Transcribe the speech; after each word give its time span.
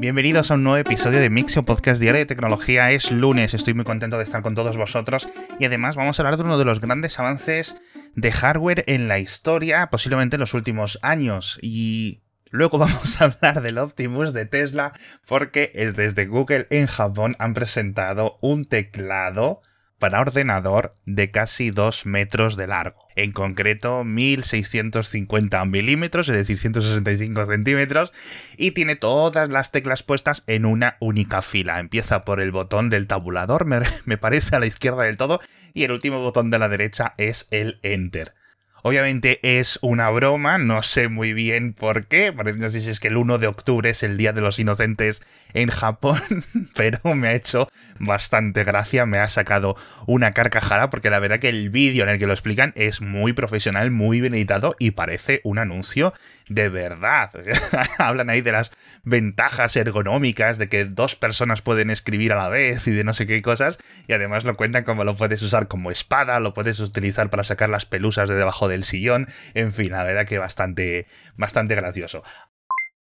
Bienvenidos 0.00 0.50
a 0.50 0.54
un 0.54 0.62
nuevo 0.62 0.78
episodio 0.78 1.20
de 1.20 1.28
Mixio 1.28 1.66
Podcast 1.66 2.00
Diario 2.00 2.20
de 2.20 2.24
Tecnología. 2.24 2.90
Es 2.90 3.12
lunes, 3.12 3.52
estoy 3.52 3.74
muy 3.74 3.84
contento 3.84 4.16
de 4.16 4.24
estar 4.24 4.40
con 4.40 4.54
todos 4.54 4.78
vosotros 4.78 5.28
y 5.58 5.66
además 5.66 5.94
vamos 5.94 6.18
a 6.18 6.22
hablar 6.22 6.38
de 6.38 6.44
uno 6.44 6.56
de 6.56 6.64
los 6.64 6.80
grandes 6.80 7.18
avances 7.18 7.76
de 8.14 8.32
hardware 8.32 8.82
en 8.86 9.08
la 9.08 9.18
historia, 9.18 9.90
posiblemente 9.90 10.36
en 10.36 10.40
los 10.40 10.54
últimos 10.54 10.98
años. 11.02 11.58
Y 11.60 12.22
Luego 12.48 12.78
vamos 12.78 13.20
a 13.20 13.24
hablar 13.24 13.60
del 13.60 13.76
Optimus 13.76 14.32
de 14.32 14.46
Tesla 14.46 14.94
porque 15.26 15.70
es 15.74 15.94
desde 15.96 16.24
Google 16.24 16.66
en 16.70 16.86
Japón 16.86 17.36
han 17.38 17.52
presentado 17.52 18.38
un 18.40 18.64
teclado 18.64 19.60
para 20.00 20.20
ordenador 20.20 20.90
de 21.06 21.30
casi 21.30 21.70
2 21.70 22.06
metros 22.06 22.56
de 22.56 22.66
largo. 22.66 23.06
En 23.14 23.30
concreto, 23.32 24.02
1650 24.02 25.64
milímetros, 25.66 26.28
es 26.28 26.36
decir, 26.36 26.56
165 26.56 27.46
centímetros, 27.46 28.12
y 28.56 28.72
tiene 28.72 28.96
todas 28.96 29.48
las 29.48 29.70
teclas 29.70 30.02
puestas 30.02 30.42
en 30.48 30.64
una 30.64 30.96
única 30.98 31.42
fila. 31.42 31.78
Empieza 31.78 32.24
por 32.24 32.40
el 32.40 32.50
botón 32.50 32.90
del 32.90 33.06
tabulador, 33.06 33.66
me, 34.04 34.16
parece 34.16 34.56
a 34.56 34.60
la 34.60 34.66
izquierda 34.66 35.04
del 35.04 35.18
todo, 35.18 35.40
y 35.74 35.84
el 35.84 35.92
último 35.92 36.20
botón 36.20 36.50
de 36.50 36.58
la 36.58 36.68
derecha 36.68 37.14
es 37.18 37.46
el 37.50 37.78
Enter. 37.82 38.34
Obviamente 38.82 39.40
es 39.42 39.78
una 39.82 40.08
broma, 40.08 40.56
no 40.56 40.80
sé 40.82 41.08
muy 41.08 41.34
bien 41.34 41.74
por 41.74 42.06
qué, 42.06 42.32
no 42.32 42.70
sé 42.70 42.80
si 42.80 42.88
es 42.88 42.98
que 42.98 43.08
el 43.08 43.18
1 43.18 43.36
de 43.36 43.46
octubre 43.46 43.90
es 43.90 44.02
el 44.02 44.16
Día 44.16 44.32
de 44.32 44.40
los 44.40 44.58
Inocentes 44.58 45.22
en 45.52 45.68
Japón, 45.68 46.22
pero 46.74 47.14
me 47.14 47.28
ha 47.28 47.34
hecho 47.34 47.68
bastante 48.00 48.64
gracia, 48.64 49.06
me 49.06 49.18
ha 49.18 49.28
sacado 49.28 49.76
una 50.06 50.32
carcajada 50.32 50.90
porque 50.90 51.10
la 51.10 51.20
verdad 51.20 51.38
que 51.38 51.50
el 51.50 51.70
vídeo 51.70 52.02
en 52.02 52.08
el 52.10 52.18
que 52.18 52.26
lo 52.26 52.32
explican 52.32 52.72
es 52.74 53.00
muy 53.00 53.32
profesional, 53.32 53.90
muy 53.90 54.20
bien 54.20 54.34
editado 54.34 54.74
y 54.78 54.92
parece 54.92 55.40
un 55.44 55.58
anuncio 55.58 56.12
de 56.48 56.68
verdad. 56.68 57.30
Hablan 57.98 58.30
ahí 58.30 58.40
de 58.40 58.52
las 58.52 58.72
ventajas 59.04 59.76
ergonómicas, 59.76 60.58
de 60.58 60.68
que 60.68 60.84
dos 60.84 61.14
personas 61.14 61.62
pueden 61.62 61.90
escribir 61.90 62.32
a 62.32 62.36
la 62.36 62.48
vez 62.48 62.86
y 62.86 62.90
de 62.90 63.04
no 63.04 63.12
sé 63.12 63.26
qué 63.26 63.40
cosas, 63.42 63.78
y 64.08 64.14
además 64.14 64.44
lo 64.44 64.56
cuentan 64.56 64.84
como 64.84 65.04
lo 65.04 65.16
puedes 65.16 65.42
usar 65.42 65.68
como 65.68 65.90
espada, 65.90 66.40
lo 66.40 66.54
puedes 66.54 66.80
utilizar 66.80 67.30
para 67.30 67.44
sacar 67.44 67.68
las 67.68 67.86
pelusas 67.86 68.28
de 68.28 68.34
debajo 68.34 68.66
del 68.68 68.84
sillón, 68.84 69.28
en 69.54 69.72
fin, 69.72 69.92
la 69.92 70.02
verdad 70.02 70.26
que 70.26 70.38
bastante, 70.38 71.06
bastante 71.36 71.74
gracioso. 71.74 72.24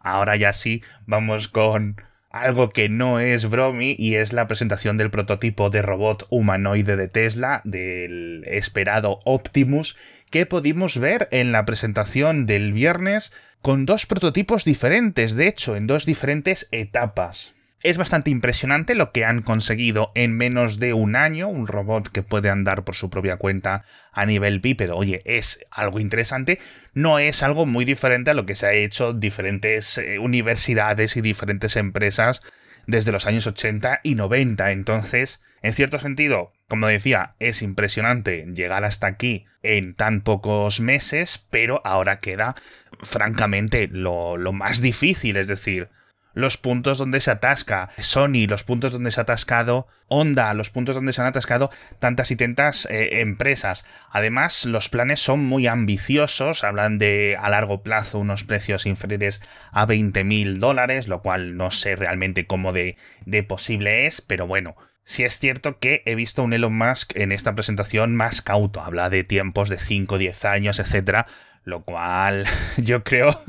Ahora 0.00 0.36
ya 0.36 0.52
sí, 0.52 0.82
vamos 1.06 1.48
con 1.48 1.96
algo 2.30 2.70
que 2.70 2.88
no 2.88 3.20
es 3.20 3.48
bromi 3.48 3.96
y 3.98 4.16
es 4.16 4.32
la 4.32 4.46
presentación 4.46 4.96
del 4.96 5.10
prototipo 5.10 5.70
de 5.70 5.82
robot 5.82 6.26
humanoide 6.30 6.96
de 6.96 7.08
Tesla, 7.08 7.62
del 7.64 8.44
esperado 8.46 9.20
Optimus, 9.24 9.96
que 10.30 10.46
pudimos 10.46 10.98
ver 10.98 11.28
en 11.30 11.52
la 11.52 11.64
presentación 11.64 12.46
del 12.46 12.72
viernes 12.72 13.32
con 13.62 13.86
dos 13.86 14.06
prototipos 14.06 14.64
diferentes, 14.64 15.34
de 15.34 15.48
hecho, 15.48 15.74
en 15.74 15.86
dos 15.86 16.04
diferentes 16.06 16.68
etapas. 16.70 17.54
Es 17.84 17.96
bastante 17.96 18.30
impresionante 18.30 18.96
lo 18.96 19.12
que 19.12 19.24
han 19.24 19.40
conseguido 19.40 20.10
en 20.16 20.36
menos 20.36 20.80
de 20.80 20.94
un 20.94 21.14
año, 21.14 21.46
un 21.46 21.68
robot 21.68 22.08
que 22.08 22.24
puede 22.24 22.50
andar 22.50 22.82
por 22.82 22.96
su 22.96 23.08
propia 23.08 23.36
cuenta 23.36 23.84
a 24.12 24.26
nivel 24.26 24.58
bípedo. 24.58 24.96
Oye, 24.96 25.22
es 25.24 25.60
algo 25.70 26.00
interesante, 26.00 26.58
no 26.92 27.20
es 27.20 27.44
algo 27.44 27.66
muy 27.66 27.84
diferente 27.84 28.30
a 28.30 28.34
lo 28.34 28.46
que 28.46 28.56
se 28.56 28.66
ha 28.66 28.72
hecho 28.72 29.12
diferentes 29.12 29.96
eh, 29.98 30.18
universidades 30.18 31.16
y 31.16 31.20
diferentes 31.20 31.76
empresas 31.76 32.42
desde 32.88 33.12
los 33.12 33.26
años 33.26 33.46
80 33.46 34.00
y 34.02 34.16
90. 34.16 34.72
Entonces, 34.72 35.40
en 35.62 35.72
cierto 35.72 36.00
sentido, 36.00 36.52
como 36.66 36.88
decía, 36.88 37.34
es 37.38 37.62
impresionante 37.62 38.44
llegar 38.52 38.82
hasta 38.82 39.06
aquí 39.06 39.46
en 39.62 39.94
tan 39.94 40.22
pocos 40.22 40.80
meses, 40.80 41.46
pero 41.48 41.80
ahora 41.84 42.18
queda, 42.18 42.56
francamente, 43.02 43.86
lo, 43.86 44.36
lo 44.36 44.52
más 44.52 44.80
difícil, 44.80 45.36
es 45.36 45.46
decir, 45.46 45.90
los 46.38 46.56
puntos 46.56 46.98
donde 46.98 47.20
se 47.20 47.32
atasca 47.32 47.90
Sony, 47.98 48.46
los 48.48 48.62
puntos 48.62 48.92
donde 48.92 49.10
se 49.10 49.18
ha 49.18 49.24
atascado 49.24 49.88
Honda, 50.06 50.54
los 50.54 50.70
puntos 50.70 50.94
donde 50.94 51.12
se 51.12 51.20
han 51.20 51.26
atascado 51.26 51.68
tantas 51.98 52.30
y 52.30 52.36
tantas 52.36 52.86
eh, 52.86 53.20
empresas. 53.20 53.84
Además, 54.12 54.64
los 54.64 54.88
planes 54.88 55.18
son 55.18 55.44
muy 55.44 55.66
ambiciosos, 55.66 56.62
hablan 56.62 56.98
de 56.98 57.36
a 57.40 57.50
largo 57.50 57.82
plazo 57.82 58.20
unos 58.20 58.44
precios 58.44 58.86
inferiores 58.86 59.42
a 59.72 59.84
20 59.84 60.22
mil 60.22 60.60
dólares, 60.60 61.08
lo 61.08 61.22
cual 61.22 61.56
no 61.56 61.72
sé 61.72 61.96
realmente 61.96 62.46
cómo 62.46 62.72
de, 62.72 62.96
de 63.26 63.42
posible 63.42 64.06
es, 64.06 64.20
pero 64.20 64.46
bueno, 64.46 64.76
si 65.04 65.24
es 65.24 65.40
cierto 65.40 65.80
que 65.80 66.02
he 66.06 66.14
visto 66.14 66.44
un 66.44 66.52
Elon 66.52 66.78
Musk 66.78 67.16
en 67.16 67.32
esta 67.32 67.56
presentación 67.56 68.14
más 68.14 68.42
cauto. 68.42 68.80
Habla 68.80 69.10
de 69.10 69.24
tiempos 69.24 69.70
de 69.70 69.78
5, 69.78 70.18
10 70.18 70.44
años, 70.44 70.78
etcétera. 70.78 71.26
Lo 71.64 71.82
cual 71.82 72.46
yo 72.76 73.02
creo 73.02 73.40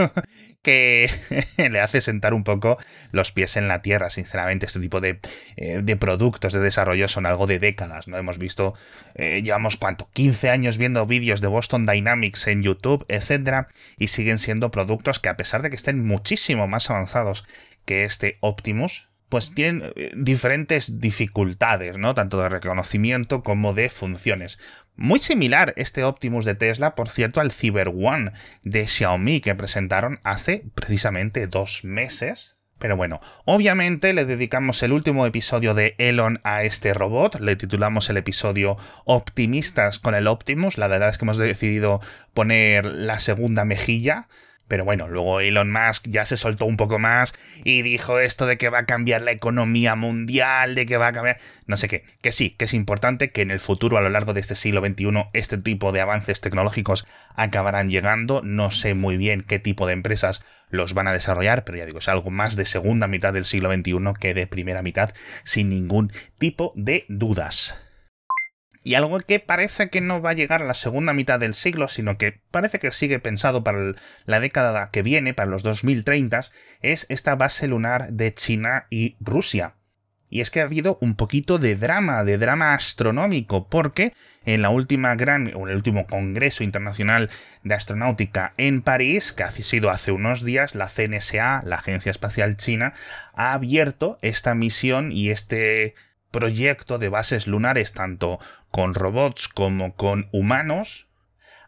que 0.62 1.10
le 1.58 1.80
hace 1.80 2.02
sentar 2.02 2.34
un 2.34 2.44
poco 2.44 2.78
los 3.12 3.32
pies 3.32 3.58
en 3.58 3.68
la 3.68 3.82
tierra, 3.82 4.10
sinceramente. 4.10 4.66
Este 4.66 4.80
tipo 4.80 5.02
de, 5.02 5.20
eh, 5.56 5.80
de 5.82 5.96
productos 5.96 6.54
de 6.54 6.60
desarrollo 6.60 7.08
son 7.08 7.26
algo 7.26 7.48
de 7.48 7.60
décadas, 7.60 8.08
¿no? 8.08 8.18
Hemos 8.18 8.38
visto, 8.38 8.74
eh, 9.16 9.42
llevamos 9.44 9.78
cuánto, 9.78 10.10
15 10.14 10.50
años 10.50 10.78
viendo 10.78 11.06
vídeos 11.06 11.42
de 11.42 11.48
Boston 11.48 11.86
Dynamics 11.86 12.48
en 12.48 12.64
YouTube, 12.64 13.06
etcétera, 13.08 13.70
y 13.98 14.08
siguen 14.08 14.40
siendo 14.40 14.72
productos 14.72 15.20
que 15.20 15.30
a 15.30 15.38
pesar 15.38 15.62
de 15.62 15.70
que 15.70 15.76
estén 15.76 16.06
muchísimo 16.06 16.68
más 16.68 16.90
avanzados 16.90 17.46
que 17.86 18.04
este 18.04 18.38
Optimus, 18.42 19.10
pues 19.30 19.54
tienen 19.54 19.94
eh, 19.96 20.12
diferentes 20.16 21.00
dificultades, 21.00 21.98
¿no? 21.98 22.16
Tanto 22.16 22.42
de 22.42 22.50
reconocimiento 22.50 23.44
como 23.44 23.74
de 23.74 23.90
funciones. 23.90 24.60
Muy 25.02 25.20
similar 25.20 25.74
este 25.78 26.04
Optimus 26.04 26.44
de 26.44 26.56
Tesla, 26.56 26.94
por 26.94 27.08
cierto, 27.08 27.40
al 27.40 27.54
Cyber 27.54 27.88
One 27.88 28.34
de 28.64 28.86
Xiaomi 28.86 29.40
que 29.40 29.56
presentaron 29.56 30.20
hace 30.26 30.66
precisamente 30.76 31.48
dos 31.48 31.86
meses. 31.86 32.58
Pero 32.80 32.98
bueno, 32.98 33.22
obviamente 33.46 34.12
le 34.12 34.26
dedicamos 34.26 34.84
el 34.84 34.92
último 34.92 35.26
episodio 35.26 35.74
de 35.74 35.96
Elon 36.00 36.42
a 36.44 36.64
este 36.64 36.94
robot, 36.94 37.40
le 37.40 37.56
titulamos 37.56 38.10
el 38.10 38.18
episodio 38.18 38.76
Optimistas 39.06 40.00
con 40.00 40.16
el 40.16 40.28
Optimus, 40.28 40.78
la 40.78 40.90
verdad 40.90 41.08
es 41.08 41.18
que 41.18 41.24
hemos 41.24 41.38
decidido 41.38 42.02
poner 42.34 42.84
la 42.84 43.20
segunda 43.20 43.64
mejilla, 43.64 44.28
pero 44.70 44.86
bueno, 44.86 45.10
luego 45.10 45.42
Elon 45.42 45.72
Musk 45.72 46.08
ya 46.08 46.26
se 46.26 46.38
soltó 46.38 46.66
un 46.66 46.78
poco 46.78 47.00
más 47.00 47.34
y 47.66 47.82
dijo 47.82 48.20
esto 48.20 48.46
de 48.46 48.58
que 48.58 48.70
va 48.70 48.80
a 48.80 48.86
cambiar 48.86 49.24
la 49.24 49.32
economía 49.32 49.96
mundial, 49.96 50.76
de 50.76 50.86
que 50.86 50.96
va 50.96 51.08
a 51.08 51.12
cambiar... 51.12 51.40
No 51.66 51.76
sé 51.76 51.88
qué. 51.88 52.06
Que 52.22 52.32
sí, 52.32 52.52
que 52.52 52.66
es 52.66 52.74
importante 52.74 53.30
que 53.30 53.42
en 53.42 53.52
el 53.52 53.60
futuro, 53.60 53.98
a 53.98 54.02
lo 54.02 54.10
largo 54.10 54.34
de 54.34 54.40
este 54.40 54.56
siglo 54.56 54.86
XXI, 54.86 55.26
este 55.34 55.58
tipo 55.58 55.92
de 55.92 56.02
avances 56.02 56.40
tecnológicos 56.40 57.08
acabarán 57.36 57.90
llegando. 57.90 58.42
No 58.44 58.70
sé 58.70 58.94
muy 58.94 59.18
bien 59.18 59.42
qué 59.42 59.58
tipo 59.58 59.88
de 59.88 59.94
empresas 59.94 60.44
los 60.70 60.94
van 60.94 61.08
a 61.08 61.14
desarrollar, 61.14 61.66
pero 61.66 61.80
ya 61.80 61.86
digo, 61.86 62.00
es 62.00 62.08
algo 62.08 62.30
más 62.30 62.56
de 62.56 62.66
segunda 62.66 63.08
mitad 63.08 63.34
del 63.34 63.46
siglo 63.46 63.74
XXI 63.74 64.14
que 64.20 64.36
de 64.36 64.46
primera 64.48 64.84
mitad, 64.84 65.14
sin 65.44 65.70
ningún 65.70 66.14
tipo 66.38 66.74
de 66.76 67.06
dudas. 67.10 67.89
Y 68.84 68.96
algo 68.96 69.20
que 69.20 69.40
parece 69.40 69.90
que 69.90 70.02
no 70.02 70.22
va 70.22 70.32
a 70.32 70.36
llegar 70.36 70.62
a 70.62 70.66
la 70.66 70.74
segunda 70.74 71.14
mitad 71.14 71.40
del 71.40 71.54
siglo, 71.54 71.88
sino 71.90 72.18
que 72.18 72.40
parece 72.50 72.80
que 72.80 72.92
sigue 72.92 73.20
pensado 73.20 73.64
para 73.64 73.94
la 74.26 74.40
década 74.40 74.90
que 74.92 75.02
viene, 75.02 75.34
para 75.34 75.52
los 75.52 75.64
2030, 75.64 76.42
es 76.82 77.06
esta 77.10 77.36
base 77.36 77.68
lunar 77.68 78.12
de 78.12 78.34
China 78.34 78.88
y 78.90 79.18
Rusia. 79.20 79.74
Y 80.30 80.42
es 80.42 80.52
que 80.52 80.62
ha 80.62 80.66
habido 80.66 80.98
un 81.02 81.16
poquito 81.16 81.58
de 81.58 81.76
drama, 81.76 82.24
de 82.24 82.38
drama 82.38 82.76
astronómico, 82.76 83.68
porque 83.68 84.14
en 84.46 84.62
la 84.62 84.70
última 84.70 85.16
gran, 85.16 85.52
o 85.56 85.68
el 85.68 85.76
último 85.76 86.06
Congreso 86.06 86.64
Internacional 86.64 87.30
de 87.64 87.74
Astronáutica 87.74 88.54
en 88.58 88.82
París, 88.84 89.34
que 89.34 89.44
ha 89.44 89.52
sido 89.52 89.90
hace 89.90 90.12
unos 90.12 90.44
días, 90.44 90.76
la 90.76 90.88
CNSA, 90.88 91.64
la 91.66 91.78
Agencia 91.78 92.12
Espacial 92.12 92.58
China, 92.58 92.94
ha 93.34 93.54
abierto 93.54 94.18
esta 94.22 94.54
misión 94.54 95.12
y 95.12 95.32
este 95.32 95.96
proyecto 96.32 96.98
de 96.98 97.10
bases 97.10 97.48
lunares 97.48 97.94
tanto 97.94 98.40
con 98.72 98.94
robots 98.94 99.48
como 99.48 99.96
con 99.96 100.30
humanos 100.32 101.08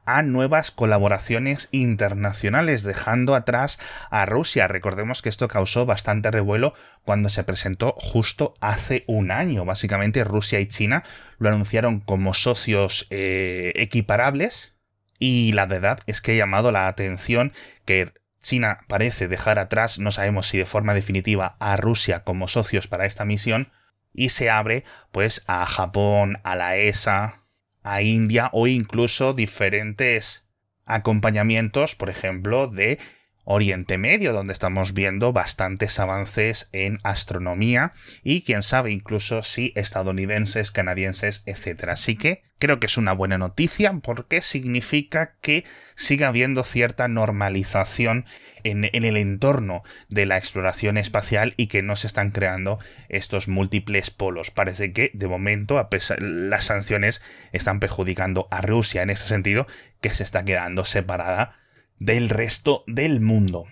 a 0.06 0.24
nuevas 0.24 0.72
colaboraciones 0.72 1.70
internacionales, 1.72 2.84
dejando 2.84 3.36
atrás 3.36 3.80
a 4.10 4.26
Rusia. 4.26 4.68
Recordemos 4.68 5.22
que 5.22 5.30
esto 5.30 5.48
causó 5.48 5.86
bastante 5.86 6.32
revuelo 6.32 6.74
cuando 7.04 7.30
se 7.30 7.44
presentó 7.44 7.94
justo 7.98 8.56
hace 8.62 9.04
un 9.08 9.32
año. 9.32 9.64
Básicamente 9.64 10.24
Rusia 10.24 10.60
y 10.60 10.66
China 10.66 11.04
lo 11.38 11.50
anunciaron 11.50 12.00
como 12.00 12.34
socios 12.34 13.08
eh, 13.10 13.74
equiparables 13.76 14.74
y 15.20 15.54
la 15.54 15.68
verdad 15.68 16.00
es 16.08 16.20
que 16.20 16.32
ha 16.32 16.36
llamado 16.36 16.72
la 16.72 16.88
atención 16.88 17.54
que 17.86 18.12
China 18.42 18.80
parece 18.88 19.28
dejar 19.28 19.60
atrás, 19.60 20.00
no 20.00 20.12
sabemos 20.12 20.48
si 20.48 20.58
de 20.58 20.66
forma 20.66 20.96
definitiva, 20.96 21.56
a 21.60 21.76
Rusia 21.76 22.24
como 22.24 22.48
socios 22.48 22.88
para 22.88 23.06
esta 23.06 23.24
misión, 23.24 23.72
y 24.14 24.30
se 24.30 24.50
abre 24.50 24.84
pues 25.12 25.44
a 25.48 25.66
Japón, 25.66 26.38
a 26.44 26.56
la 26.56 26.78
ESA, 26.78 27.44
a 27.84 28.02
India 28.02 28.50
o 28.54 28.68
incluso 28.68 29.34
diferentes 29.34 30.44
acompañamientos, 30.86 31.96
por 31.96 32.10
ejemplo, 32.10 32.68
de 32.68 33.00
Oriente 33.44 33.98
Medio, 33.98 34.34
donde 34.34 34.54
estamos 34.54 34.94
viendo 34.94 35.34
bastantes 35.34 36.00
avances 36.00 36.70
en 36.72 37.00
astronomía 37.04 37.94
y 38.24 38.42
quién 38.42 38.64
sabe 38.64 38.92
incluso 38.92 39.44
si 39.44 39.74
estadounidenses, 39.76 40.72
canadienses, 40.72 41.44
etc. 41.46 41.90
Así 41.90 42.16
que 42.16 42.44
creo 42.60 42.80
que 42.80 42.86
es 42.86 42.98
una 42.98 43.14
buena 43.14 43.40
noticia 43.40 43.92
porque 44.04 44.42
significa 44.42 45.34
que 45.42 45.66
sigue 45.96 46.26
habiendo 46.26 46.64
cierta 46.64 47.08
normalización 47.08 48.26
en, 48.64 48.84
el 48.84 49.18
entorno 49.18 49.84
de 50.10 50.28
la 50.28 50.38
exploración 50.38 50.98
espacial 50.98 51.56
y 51.58 51.68
que 51.68 51.82
no 51.82 51.96
se 51.96 52.06
están 52.06 52.30
creando 52.30 52.78
estos 53.10 53.48
múltiples 53.48 54.12
polos. 54.12 54.52
Parece 54.52 54.94
que 54.94 55.10
de 55.16 55.28
momento, 55.28 55.80
a 55.80 55.90
pesar 55.90 56.22
las 56.22 56.66
sanciones 56.66 57.22
están 57.52 57.80
perjudicando 57.80 58.48
a 58.52 58.62
Rusia 58.62 59.02
en 59.02 59.10
ese 59.10 59.28
sentido, 59.28 59.66
que 60.00 60.12
se 60.12 60.24
está 60.24 60.46
quedando 60.46 60.86
separada 60.86 61.61
del 62.02 62.30
resto 62.30 62.84
del 62.88 63.22
mundo. 63.22 63.68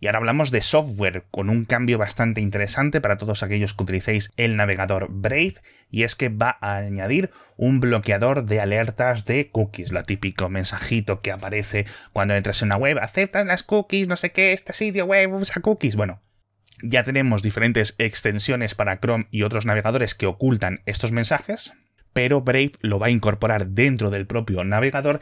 Y 0.00 0.06
ahora 0.06 0.18
hablamos 0.18 0.50
de 0.50 0.60
software 0.60 1.22
con 1.30 1.50
un 1.50 1.64
cambio 1.64 1.96
bastante 1.96 2.40
interesante 2.40 3.00
para 3.00 3.16
todos 3.16 3.44
aquellos 3.44 3.74
que 3.74 3.84
utilicéis 3.84 4.32
el 4.36 4.56
navegador 4.56 5.06
Brave 5.08 5.54
y 5.88 6.02
es 6.02 6.16
que 6.16 6.30
va 6.30 6.58
a 6.60 6.78
añadir 6.78 7.30
un 7.56 7.78
bloqueador 7.78 8.44
de 8.44 8.60
alertas 8.60 9.24
de 9.24 9.50
cookies, 9.50 9.92
lo 9.92 10.02
típico 10.02 10.48
mensajito 10.48 11.20
que 11.20 11.30
aparece 11.30 11.86
cuando 12.12 12.34
entras 12.34 12.60
en 12.60 12.66
una 12.66 12.76
web, 12.76 12.98
aceptan 12.98 13.46
las 13.46 13.62
cookies, 13.62 14.08
no 14.08 14.16
sé 14.16 14.32
qué, 14.32 14.52
este 14.52 14.72
sitio 14.72 15.06
web 15.06 15.32
usa 15.32 15.62
cookies. 15.62 15.94
Bueno, 15.94 16.20
ya 16.82 17.04
tenemos 17.04 17.40
diferentes 17.40 17.94
extensiones 17.98 18.74
para 18.74 18.98
Chrome 18.98 19.28
y 19.30 19.44
otros 19.44 19.64
navegadores 19.64 20.16
que 20.16 20.26
ocultan 20.26 20.80
estos 20.86 21.12
mensajes, 21.12 21.72
pero 22.12 22.42
Brave 22.42 22.72
lo 22.80 22.98
va 22.98 23.06
a 23.06 23.10
incorporar 23.10 23.68
dentro 23.68 24.10
del 24.10 24.26
propio 24.26 24.64
navegador, 24.64 25.20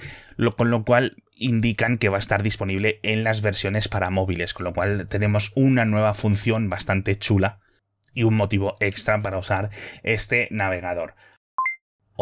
con 0.56 0.70
lo 0.70 0.84
cual 0.84 1.16
indican 1.36 1.98
que 1.98 2.08
va 2.08 2.16
a 2.16 2.20
estar 2.20 2.42
disponible 2.42 3.00
en 3.02 3.24
las 3.24 3.40
versiones 3.40 3.88
para 3.88 4.10
móviles, 4.10 4.54
con 4.54 4.64
lo 4.64 4.74
cual 4.74 5.08
tenemos 5.08 5.52
una 5.54 5.84
nueva 5.84 6.14
función 6.14 6.68
bastante 6.68 7.18
chula 7.18 7.60
y 8.12 8.24
un 8.24 8.34
motivo 8.34 8.76
extra 8.80 9.22
para 9.22 9.38
usar 9.38 9.70
este 10.02 10.48
navegador. 10.50 11.14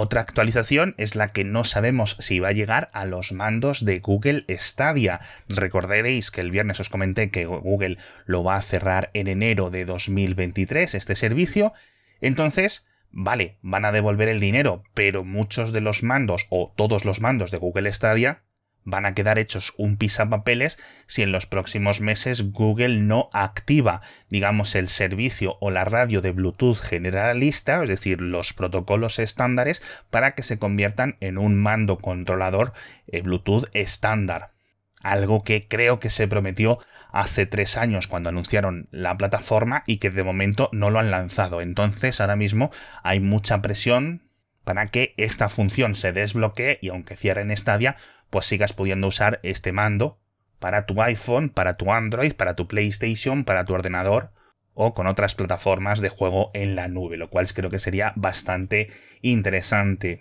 Otra 0.00 0.20
actualización 0.20 0.94
es 0.96 1.16
la 1.16 1.32
que 1.32 1.42
no 1.42 1.64
sabemos 1.64 2.16
si 2.20 2.38
va 2.38 2.50
a 2.50 2.52
llegar 2.52 2.88
a 2.92 3.04
los 3.04 3.32
mandos 3.32 3.84
de 3.84 3.98
Google 3.98 4.44
Stadia. 4.48 5.20
Recordaréis 5.48 6.30
que 6.30 6.40
el 6.40 6.52
viernes 6.52 6.78
os 6.78 6.88
comenté 6.88 7.30
que 7.32 7.46
Google 7.46 7.98
lo 8.24 8.44
va 8.44 8.54
a 8.54 8.62
cerrar 8.62 9.10
en 9.12 9.26
enero 9.26 9.70
de 9.70 9.84
2023, 9.84 10.94
este 10.94 11.16
servicio. 11.16 11.72
Entonces, 12.20 12.86
vale, 13.10 13.58
van 13.62 13.84
a 13.84 13.92
devolver 13.92 14.28
el 14.28 14.40
dinero, 14.40 14.82
pero 14.94 15.24
muchos 15.24 15.72
de 15.72 15.80
los 15.80 16.02
mandos 16.02 16.46
o 16.50 16.72
todos 16.76 17.04
los 17.04 17.20
mandos 17.20 17.50
de 17.50 17.58
Google 17.58 17.92
Stadia 17.92 18.42
van 18.84 19.04
a 19.04 19.14
quedar 19.14 19.38
hechos 19.38 19.74
un 19.76 19.96
pisapapeles 19.96 20.78
si 21.06 21.22
en 21.22 21.30
los 21.30 21.46
próximos 21.46 22.00
meses 22.00 22.52
Google 22.52 22.98
no 22.98 23.28
activa, 23.32 24.00
digamos, 24.30 24.74
el 24.74 24.88
servicio 24.88 25.58
o 25.60 25.70
la 25.70 25.84
radio 25.84 26.22
de 26.22 26.32
Bluetooth 26.32 26.78
generalista, 26.78 27.82
es 27.82 27.88
decir, 27.88 28.20
los 28.20 28.54
protocolos 28.54 29.18
estándares, 29.18 29.82
para 30.10 30.34
que 30.34 30.42
se 30.42 30.58
conviertan 30.58 31.16
en 31.20 31.38
un 31.38 31.56
mando 31.56 31.98
controlador 31.98 32.72
eh, 33.06 33.20
Bluetooth 33.20 33.68
estándar. 33.74 34.57
Algo 35.02 35.44
que 35.44 35.68
creo 35.68 36.00
que 36.00 36.10
se 36.10 36.26
prometió 36.28 36.78
hace 37.10 37.46
tres 37.46 37.76
años 37.76 38.06
cuando 38.06 38.28
anunciaron 38.28 38.88
la 38.90 39.16
plataforma 39.16 39.82
y 39.86 39.98
que 39.98 40.10
de 40.10 40.24
momento 40.24 40.68
no 40.72 40.90
lo 40.90 40.98
han 40.98 41.10
lanzado. 41.10 41.60
Entonces 41.60 42.20
ahora 42.20 42.36
mismo 42.36 42.70
hay 43.02 43.20
mucha 43.20 43.62
presión 43.62 44.28
para 44.64 44.88
que 44.88 45.14
esta 45.16 45.48
función 45.48 45.94
se 45.94 46.12
desbloquee 46.12 46.78
y 46.82 46.88
aunque 46.88 47.16
cierren 47.16 47.56
Stadia, 47.56 47.96
pues 48.28 48.46
sigas 48.46 48.72
pudiendo 48.72 49.06
usar 49.06 49.40
este 49.42 49.72
mando 49.72 50.20
para 50.58 50.86
tu 50.86 51.00
iPhone, 51.00 51.48
para 51.48 51.76
tu 51.76 51.92
Android, 51.92 52.34
para 52.34 52.54
tu 52.54 52.68
PlayStation, 52.68 53.44
para 53.44 53.64
tu 53.64 53.74
ordenador 53.74 54.32
o 54.74 54.94
con 54.94 55.06
otras 55.06 55.34
plataformas 55.34 56.00
de 56.00 56.08
juego 56.08 56.50
en 56.54 56.76
la 56.76 56.88
nube, 56.88 57.16
lo 57.16 57.30
cual 57.30 57.52
creo 57.52 57.70
que 57.70 57.78
sería 57.78 58.12
bastante 58.16 58.90
interesante. 59.22 60.20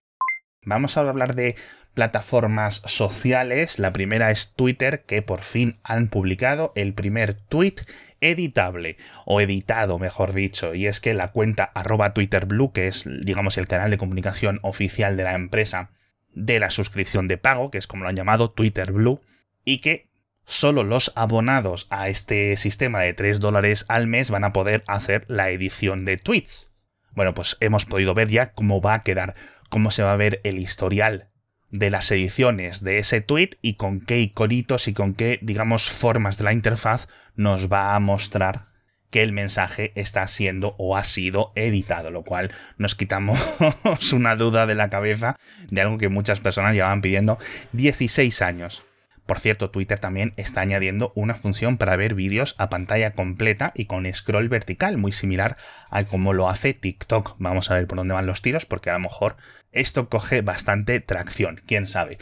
Vamos 0.63 0.97
a 0.97 1.01
hablar 1.01 1.35
de 1.35 1.55
plataformas 1.97 2.83
sociales. 2.85 3.79
La 3.79 3.91
primera 3.91 4.29
es 4.29 4.53
Twitter, 4.53 5.01
que 5.05 5.23
por 5.23 5.41
fin 5.41 5.79
han 5.81 6.09
publicado 6.09 6.71
el 6.75 6.93
primer 6.93 7.33
tweet 7.33 7.73
editable, 8.21 8.97
o 9.25 9.41
editado, 9.41 9.97
mejor 9.97 10.33
dicho, 10.33 10.75
y 10.75 10.85
es 10.85 10.99
que 10.99 11.15
la 11.15 11.31
cuenta 11.31 11.63
arroba 11.63 12.13
TwitterBlue, 12.13 12.71
que 12.71 12.87
es, 12.87 13.09
digamos, 13.23 13.57
el 13.57 13.65
canal 13.65 13.89
de 13.89 13.97
comunicación 13.97 14.59
oficial 14.61 15.17
de 15.17 15.23
la 15.23 15.33
empresa 15.33 15.89
de 16.33 16.59
la 16.59 16.69
suscripción 16.69 17.27
de 17.27 17.39
pago, 17.39 17.71
que 17.71 17.79
es 17.79 17.87
como 17.87 18.03
lo 18.03 18.09
han 18.09 18.15
llamado 18.15 18.51
Twitter 18.51 18.91
Blue, 18.91 19.21
y 19.65 19.79
que 19.79 20.07
solo 20.45 20.83
los 20.83 21.11
abonados 21.15 21.87
a 21.89 22.09
este 22.09 22.57
sistema 22.57 22.99
de 22.99 23.15
3 23.15 23.39
dólares 23.39 23.85
al 23.87 24.05
mes 24.05 24.29
van 24.29 24.43
a 24.43 24.53
poder 24.53 24.83
hacer 24.85 25.25
la 25.29 25.49
edición 25.49 26.05
de 26.05 26.17
tweets. 26.17 26.69
Bueno, 27.15 27.33
pues 27.33 27.57
hemos 27.59 27.87
podido 27.87 28.13
ver 28.13 28.27
ya 28.27 28.51
cómo 28.51 28.81
va 28.81 28.93
a 28.93 29.01
quedar, 29.01 29.33
cómo 29.71 29.89
se 29.89 30.03
va 30.03 30.13
a 30.13 30.17
ver 30.17 30.41
el 30.43 30.59
historial 30.59 31.31
de 31.69 31.89
las 31.89 32.11
ediciones 32.11 32.83
de 32.83 32.99
ese 32.99 33.21
tweet 33.21 33.51
y 33.61 33.73
con 33.75 33.99
qué 33.99 34.19
iconitos 34.19 34.87
y 34.87 34.93
con 34.93 35.13
qué, 35.13 35.39
digamos, 35.41 35.89
formas 35.89 36.37
de 36.37 36.45
la 36.45 36.53
interfaz 36.53 37.07
nos 37.35 37.71
va 37.71 37.95
a 37.95 37.99
mostrar 37.99 38.67
que 39.09 39.23
el 39.23 39.31
mensaje 39.31 39.93
está 39.95 40.27
siendo 40.27 40.75
o 40.77 40.97
ha 40.97 41.03
sido 41.03 41.51
editado, 41.55 42.11
lo 42.11 42.23
cual 42.23 42.51
nos 42.77 42.95
quitamos 42.95 43.39
una 44.13 44.35
duda 44.35 44.65
de 44.65 44.75
la 44.75 44.89
cabeza 44.89 45.37
de 45.69 45.81
algo 45.81 45.97
que 45.97 46.09
muchas 46.09 46.39
personas 46.39 46.73
llevaban 46.73 47.01
pidiendo 47.01 47.37
16 47.71 48.41
años. 48.41 48.83
Por 49.25 49.39
cierto, 49.39 49.71
Twitter 49.71 49.99
también 49.99 50.33
está 50.37 50.61
añadiendo 50.61 51.11
una 51.13 51.35
función 51.35 51.77
para 51.77 51.97
ver 51.97 52.15
vídeos 52.15 52.55
a 52.57 52.69
pantalla 52.69 53.11
completa 53.11 53.73
y 53.75 53.85
con 53.85 54.11
scroll 54.13 54.47
vertical, 54.47 54.97
muy 54.97 55.11
similar 55.11 55.57
a 55.89 56.05
como 56.05 56.31
lo 56.31 56.49
hace 56.49 56.73
TikTok. 56.73 57.35
Vamos 57.37 57.69
a 57.69 57.73
ver 57.73 57.87
por 57.87 57.97
dónde 57.97 58.13
van 58.13 58.25
los 58.25 58.41
tiros, 58.41 58.65
porque 58.65 58.89
a 58.89 58.93
lo 58.93 58.99
mejor 58.99 59.35
esto 59.71 60.09
coge 60.09 60.41
bastante 60.41 60.99
tracción, 60.99 61.61
quién 61.65 61.87
sabe. 61.87 62.17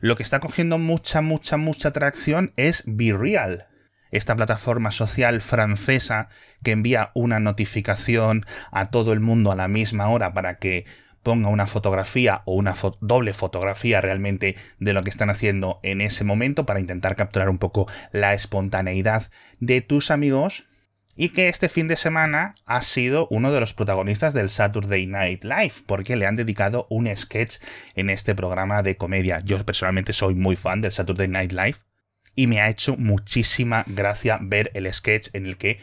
Lo 0.00 0.16
que 0.16 0.22
está 0.22 0.40
cogiendo 0.40 0.78
mucha, 0.78 1.20
mucha, 1.20 1.56
mucha 1.56 1.92
tracción 1.92 2.52
es 2.56 2.82
Be 2.86 3.12
Real, 3.12 3.68
esta 4.10 4.36
plataforma 4.36 4.90
social 4.90 5.40
francesa 5.40 6.28
que 6.62 6.72
envía 6.72 7.10
una 7.14 7.40
notificación 7.40 8.44
a 8.70 8.90
todo 8.90 9.12
el 9.12 9.20
mundo 9.20 9.50
a 9.52 9.56
la 9.56 9.68
misma 9.68 10.08
hora 10.08 10.34
para 10.34 10.58
que 10.58 10.86
ponga 11.22 11.48
una 11.48 11.66
fotografía 11.66 12.42
o 12.44 12.54
una 12.54 12.74
doble 13.00 13.32
fotografía 13.32 14.00
realmente 14.00 14.56
de 14.78 14.92
lo 14.92 15.02
que 15.02 15.10
están 15.10 15.30
haciendo 15.30 15.80
en 15.82 16.00
ese 16.00 16.24
momento 16.24 16.66
para 16.66 16.80
intentar 16.80 17.16
capturar 17.16 17.48
un 17.48 17.58
poco 17.58 17.86
la 18.10 18.34
espontaneidad 18.34 19.30
de 19.60 19.80
tus 19.80 20.10
amigos 20.10 20.66
y 21.16 21.30
que 21.30 21.48
este 21.48 21.68
fin 21.68 21.88
de 21.88 21.96
semana 21.96 22.54
ha 22.64 22.82
sido 22.82 23.28
uno 23.30 23.52
de 23.52 23.60
los 23.60 23.74
protagonistas 23.74 24.34
del 24.34 24.48
Saturday 24.48 25.06
Night 25.06 25.44
Live 25.44 25.74
porque 25.86 26.16
le 26.16 26.26
han 26.26 26.36
dedicado 26.36 26.86
un 26.90 27.14
sketch 27.14 27.56
en 27.94 28.10
este 28.10 28.34
programa 28.34 28.82
de 28.82 28.96
comedia. 28.96 29.40
Yo 29.44 29.62
personalmente 29.64 30.12
soy 30.12 30.34
muy 30.34 30.56
fan 30.56 30.80
del 30.80 30.92
Saturday 30.92 31.28
Night 31.28 31.52
Live 31.52 31.76
y 32.34 32.46
me 32.46 32.60
ha 32.60 32.68
hecho 32.68 32.96
muchísima 32.96 33.84
gracia 33.86 34.38
ver 34.40 34.70
el 34.74 34.92
sketch 34.92 35.28
en 35.34 35.46
el 35.46 35.58
que 35.58 35.80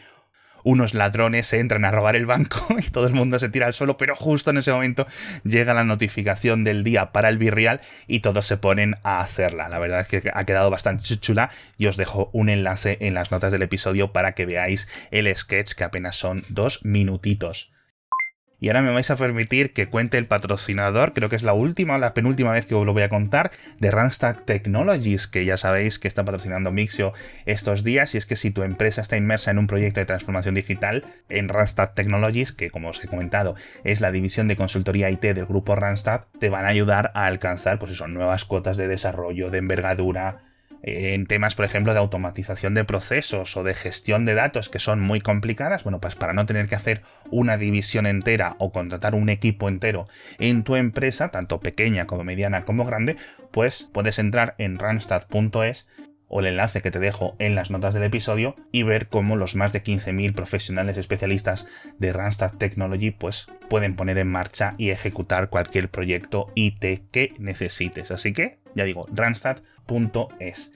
unos 0.64 0.94
ladrones 0.94 1.52
entran 1.52 1.84
a 1.84 1.90
robar 1.90 2.16
el 2.16 2.26
banco 2.26 2.66
y 2.78 2.90
todo 2.90 3.06
el 3.06 3.14
mundo 3.14 3.38
se 3.38 3.48
tira 3.48 3.66
al 3.66 3.74
suelo, 3.74 3.96
pero 3.96 4.16
justo 4.16 4.50
en 4.50 4.58
ese 4.58 4.72
momento 4.72 5.06
llega 5.44 5.74
la 5.74 5.84
notificación 5.84 6.64
del 6.64 6.84
día 6.84 7.12
para 7.12 7.28
el 7.28 7.38
Virreal 7.38 7.80
y 8.06 8.20
todos 8.20 8.46
se 8.46 8.56
ponen 8.56 8.96
a 9.02 9.20
hacerla. 9.20 9.68
La 9.68 9.78
verdad 9.78 10.00
es 10.00 10.08
que 10.08 10.30
ha 10.32 10.44
quedado 10.44 10.70
bastante 10.70 11.16
chula 11.18 11.50
y 11.78 11.86
os 11.86 11.96
dejo 11.96 12.30
un 12.32 12.48
enlace 12.48 12.98
en 13.00 13.14
las 13.14 13.30
notas 13.30 13.52
del 13.52 13.62
episodio 13.62 14.12
para 14.12 14.32
que 14.32 14.46
veáis 14.46 14.88
el 15.10 15.34
sketch 15.34 15.72
que 15.72 15.84
apenas 15.84 16.16
son 16.16 16.44
dos 16.48 16.84
minutitos. 16.84 17.70
Y 18.60 18.68
ahora 18.68 18.82
me 18.82 18.92
vais 18.92 19.10
a 19.10 19.16
permitir 19.16 19.72
que 19.72 19.86
cuente 19.86 20.18
el 20.18 20.26
patrocinador, 20.26 21.14
creo 21.14 21.28
que 21.28 21.36
es 21.36 21.42
la 21.42 21.54
última 21.54 21.98
la 21.98 22.14
penúltima 22.14 22.52
vez 22.52 22.66
que 22.66 22.74
os 22.74 22.84
lo 22.84 22.92
voy 22.92 23.02
a 23.02 23.08
contar, 23.08 23.50
de 23.78 23.90
Randstad 23.90 24.36
Technologies, 24.44 25.26
que 25.26 25.44
ya 25.44 25.56
sabéis 25.56 25.98
que 25.98 26.08
está 26.08 26.24
patrocinando 26.24 26.70
Mixio 26.70 27.12
estos 27.46 27.84
días. 27.84 28.14
Y 28.14 28.18
es 28.18 28.26
que 28.26 28.36
si 28.36 28.50
tu 28.50 28.62
empresa 28.62 29.00
está 29.00 29.16
inmersa 29.16 29.50
en 29.50 29.58
un 29.58 29.66
proyecto 29.66 30.00
de 30.00 30.06
transformación 30.06 30.54
digital, 30.54 31.04
en 31.28 31.48
Randstad 31.48 31.90
Technologies, 31.94 32.52
que 32.52 32.70
como 32.70 32.90
os 32.90 33.02
he 33.02 33.08
comentado 33.08 33.54
es 33.84 34.00
la 34.00 34.12
división 34.12 34.48
de 34.48 34.56
consultoría 34.56 35.10
IT 35.10 35.22
del 35.22 35.46
grupo 35.46 35.74
Randstad, 35.74 36.24
te 36.38 36.50
van 36.50 36.66
a 36.66 36.68
ayudar 36.68 37.12
a 37.14 37.26
alcanzar 37.26 37.78
pues 37.78 38.00
nuevas 38.08 38.44
cuotas 38.44 38.76
de 38.76 38.88
desarrollo, 38.88 39.50
de 39.50 39.58
envergadura, 39.58 40.38
en 40.82 41.26
temas, 41.26 41.54
por 41.54 41.64
ejemplo, 41.64 41.92
de 41.92 41.98
automatización 41.98 42.74
de 42.74 42.84
procesos 42.84 43.56
o 43.56 43.62
de 43.62 43.74
gestión 43.74 44.24
de 44.24 44.34
datos 44.34 44.68
que 44.68 44.78
son 44.78 45.00
muy 45.00 45.20
complicadas, 45.20 45.84
bueno, 45.84 46.00
pues 46.00 46.14
para 46.14 46.32
no 46.32 46.46
tener 46.46 46.68
que 46.68 46.74
hacer 46.74 47.02
una 47.30 47.56
división 47.56 48.06
entera 48.06 48.56
o 48.58 48.72
contratar 48.72 49.14
un 49.14 49.28
equipo 49.28 49.68
entero 49.68 50.06
en 50.38 50.64
tu 50.64 50.76
empresa, 50.76 51.28
tanto 51.28 51.60
pequeña 51.60 52.06
como 52.06 52.24
mediana 52.24 52.64
como 52.64 52.84
grande, 52.84 53.16
pues 53.50 53.88
puedes 53.92 54.18
entrar 54.18 54.54
en 54.58 54.78
randstad.es 54.78 55.86
o 56.30 56.40
el 56.40 56.46
enlace 56.46 56.80
que 56.80 56.90
te 56.90 57.00
dejo 57.00 57.34
en 57.38 57.54
las 57.54 57.70
notas 57.70 57.92
del 57.92 58.04
episodio 58.04 58.56
y 58.72 58.84
ver 58.84 59.08
cómo 59.08 59.36
los 59.36 59.56
más 59.56 59.72
de 59.72 59.82
15.000 59.82 60.32
profesionales 60.32 60.96
especialistas 60.96 61.66
de 61.98 62.12
Randstad 62.12 62.52
Technology 62.52 63.10
pues 63.10 63.48
pueden 63.68 63.96
poner 63.96 64.16
en 64.16 64.28
marcha 64.28 64.72
y 64.78 64.90
ejecutar 64.90 65.50
cualquier 65.50 65.90
proyecto 65.90 66.50
IT 66.54 67.10
que 67.10 67.34
necesites. 67.38 68.12
Así 68.12 68.32
que, 68.32 68.60
ya 68.74 68.84
digo, 68.84 69.06
randstad.es. 69.12 70.70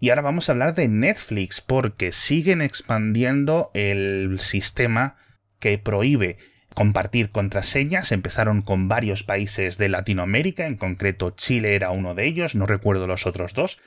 Y 0.00 0.10
ahora 0.10 0.22
vamos 0.22 0.48
a 0.48 0.52
hablar 0.52 0.74
de 0.74 0.86
Netflix 0.86 1.60
porque 1.60 2.12
siguen 2.12 2.62
expandiendo 2.62 3.70
el 3.74 4.38
sistema 4.38 5.16
que 5.58 5.78
prohíbe 5.78 6.38
compartir 6.74 7.30
contraseñas. 7.30 8.12
Empezaron 8.12 8.62
con 8.62 8.88
varios 8.88 9.22
países 9.22 9.78
de 9.78 9.88
Latinoamérica, 9.88 10.66
en 10.66 10.76
concreto 10.76 11.30
Chile 11.30 11.74
era 11.74 11.90
uno 11.90 12.14
de 12.14 12.26
ellos, 12.26 12.54
no 12.54 12.66
recuerdo 12.66 13.06
los 13.06 13.26
otros 13.26 13.54
dos, 13.54 13.78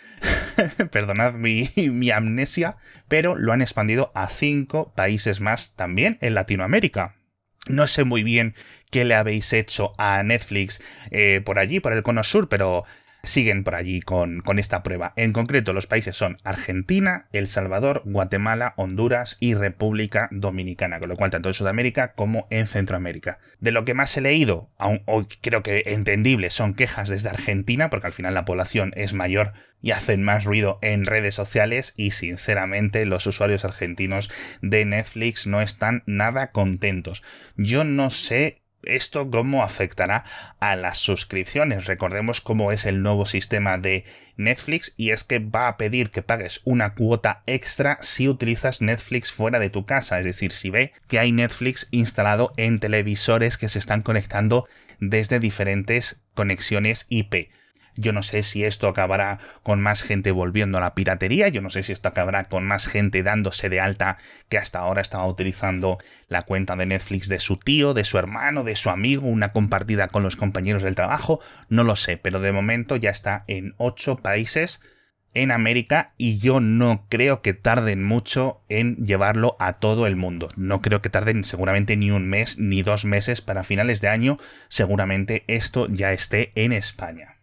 perdonad 0.92 1.34
mi, 1.34 1.70
mi, 1.76 2.10
amnesia, 2.10 2.78
pero 3.08 3.36
lo 3.36 3.54
han 3.54 3.62
expandido 3.62 4.12
a 4.16 4.30
cinco 4.30 4.94
países 4.96 5.42
más 5.42 5.76
también 5.76 6.18
en 6.22 6.34
Latinoamérica. 6.34 7.16
No 7.68 7.88
sé 7.88 8.06
muy 8.06 8.24
bien 8.24 8.56
qué 8.92 9.04
le 9.04 9.16
habéis 9.16 9.52
hecho 9.52 9.94
a 9.98 10.24
Netflix 10.24 10.82
eh, 11.12 11.42
por 11.44 11.60
allí, 11.60 11.80
por 11.82 11.92
el 11.94 12.04
cono 12.04 12.24
sur, 12.24 12.48
pero 12.48 12.86
siguen 13.28 13.64
por 13.64 13.76
allí 13.76 14.02
con, 14.02 14.42
con, 14.42 14.60
esta 14.60 14.84
prueba. 14.84 15.14
En 15.16 15.34
concreto, 15.34 15.74
los 15.74 15.88
países 15.88 16.16
son 16.16 16.38
Argentina, 16.44 17.28
El 17.32 17.48
Salvador, 17.48 18.02
Guatemala, 18.06 18.74
Honduras 18.78 19.38
y 19.40 19.54
República 19.54 20.28
Dominicana, 20.32 21.00
con 21.00 21.10
lo 21.10 21.16
cual 21.16 21.32
tanto 21.32 21.50
en 21.50 21.54
Sudamérica 21.54 22.14
como 22.14 22.48
en 22.50 22.68
Centroamérica. 22.68 23.40
De 23.60 23.72
lo 23.72 23.86
que 23.86 23.94
más 23.94 24.16
he 24.18 24.22
leído, 24.22 24.70
aún 24.78 25.04
hoy 25.06 25.28
creo 25.42 25.64
que 25.64 25.84
entendible, 25.86 26.50
son 26.50 26.74
quejas 26.74 27.10
desde 27.10 27.30
Argentina, 27.30 27.90
porque 27.90 28.08
al 28.08 28.14
final 28.14 28.34
la 28.34 28.46
población 28.46 28.92
es 28.96 29.14
mayor 29.14 29.54
y 29.82 29.92
hacen 29.92 30.24
más 30.24 30.44
ruido 30.44 30.80
en 30.82 31.06
redes 31.06 31.36
sociales 31.36 31.94
y 31.96 32.12
sinceramente 32.12 33.06
los 33.06 33.28
usuarios 33.28 33.64
argentinos 33.64 34.30
de 34.62 34.86
Netflix 34.86 35.48
no 35.48 35.62
están 35.62 36.04
nada 36.06 36.52
contentos. 36.52 37.24
Yo 37.56 37.84
no 37.84 38.10
sé 38.10 38.62
esto 38.88 39.30
cómo 39.30 39.64
afectará 39.64 40.24
a 40.60 40.76
las 40.76 40.98
suscripciones. 40.98 41.86
Recordemos 41.86 42.42
cómo 42.42 42.72
es 42.72 42.86
el 42.86 43.02
nuevo 43.02 43.26
sistema 43.26 43.78
de 43.78 44.06
Netflix 44.36 44.94
y 44.98 45.12
es 45.12 45.24
que 45.24 45.40
va 45.40 45.68
a 45.68 45.78
pedir 45.78 46.10
que 46.10 46.22
pagues 46.22 46.62
una 46.64 46.94
cuota 46.94 47.44
extra 47.46 47.98
si 48.02 48.28
utilizas 48.28 48.82
Netflix 48.82 49.32
fuera 49.32 49.60
de 49.60 49.70
tu 49.70 49.86
casa. 49.86 50.20
Es 50.20 50.26
decir, 50.26 50.52
si 50.52 50.70
ve 50.70 50.94
que 51.08 51.20
hay 51.20 51.32
Netflix 51.32 51.88
instalado 51.92 52.54
en 52.58 52.80
televisores 52.80 53.58
que 53.58 53.70
se 53.70 53.80
están 53.80 54.02
conectando 54.02 54.68
desde 55.00 55.40
diferentes 55.40 56.22
conexiones 56.34 57.06
IP. 57.10 57.50
Yo 57.98 58.14
no 58.14 58.24
sé 58.24 58.44
si 58.44 58.64
esto 58.64 58.88
acabará 58.88 59.40
con 59.64 59.82
más 59.82 60.02
gente 60.02 60.32
volviendo 60.32 60.78
a 60.78 60.82
la 60.82 60.96
piratería, 60.96 61.48
yo 61.50 61.62
no 61.62 61.70
sé 61.70 61.84
si 61.84 61.92
esto 61.92 62.08
acabará 62.10 62.46
con 62.46 62.66
más 62.66 62.88
gente 62.88 63.24
dándose 63.24 63.70
de 63.70 63.80
alta 63.80 64.18
que 64.50 64.58
hasta 64.58 64.80
ahora 64.80 65.02
estaba 65.02 65.28
utilizando 65.28 65.98
la 66.28 66.44
cuenta 66.44 66.76
de 66.76 66.86
Netflix 66.86 67.28
de 67.28 67.40
su 67.40 67.58
tío, 67.58 67.94
de 67.94 68.04
su 68.04 68.18
hermano, 68.18 68.64
de 68.64 68.76
su 68.76 68.90
amigo, 68.90 69.28
una 69.28 69.52
compartida 69.52 70.08
con 70.08 70.24
los 70.24 70.36
compañeros 70.36 70.84
del 70.84 70.96
trabajo, 70.96 71.40
no 71.70 71.84
lo 71.84 71.96
sé, 71.96 72.18
pero 72.18 72.40
de 72.40 72.52
momento 72.52 72.96
ya 72.96 73.10
está 73.10 73.44
en 73.48 73.74
8 73.78 74.18
países 74.18 74.80
en 75.34 75.52
América 75.52 76.14
y 76.18 76.40
yo 76.40 76.60
no 76.60 77.06
creo 77.10 77.42
que 77.42 77.54
tarden 77.54 78.04
mucho 78.04 78.62
en 78.70 78.96
llevarlo 79.06 79.56
a 79.60 79.74
todo 79.74 80.08
el 80.08 80.16
mundo. 80.16 80.50
No 80.56 80.82
creo 80.82 81.02
que 81.02 81.10
tarden 81.10 81.44
seguramente 81.44 81.96
ni 81.96 82.12
un 82.12 82.28
mes 82.28 82.58
ni 82.58 82.82
dos 82.82 83.06
meses 83.06 83.42
para 83.42 83.64
finales 83.64 84.02
de 84.02 84.08
año. 84.08 84.40
Seguramente 84.68 85.44
esto 85.48 85.88
ya 85.90 86.12
esté 86.12 86.52
en 86.56 86.74
España. 86.74 87.37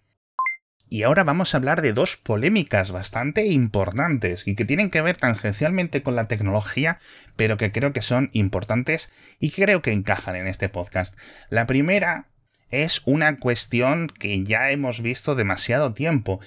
Y 0.94 1.02
ahora 1.02 1.24
vamos 1.24 1.52
a 1.52 1.56
hablar 1.56 1.82
de 1.82 1.92
dos 1.92 2.16
polémicas 2.16 2.92
bastante 2.92 3.46
importantes 3.46 4.46
y 4.46 4.54
que 4.54 4.64
tienen 4.64 4.90
que 4.90 5.02
ver 5.02 5.16
tangencialmente 5.16 6.04
con 6.04 6.14
la 6.14 6.28
tecnología, 6.28 7.00
pero 7.34 7.56
que 7.56 7.72
creo 7.72 7.92
que 7.92 8.00
son 8.00 8.30
importantes 8.32 9.10
y 9.40 9.50
creo 9.50 9.82
que 9.82 9.90
encajan 9.90 10.36
en 10.36 10.46
este 10.46 10.68
podcast. 10.68 11.16
La 11.50 11.66
primera 11.66 12.28
es 12.70 13.02
una 13.06 13.40
cuestión 13.40 14.06
que 14.06 14.44
ya 14.44 14.70
hemos 14.70 15.02
visto 15.02 15.34
demasiado 15.34 15.94
tiempo 15.94 16.38